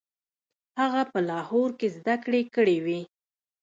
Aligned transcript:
هغه 0.79 1.01
په 1.11 1.19
لاهور 1.29 1.69
کې 1.79 1.87
زده 1.97 2.15
کړې 2.23 2.41
کړې 2.55 2.77
وې. 2.85 3.01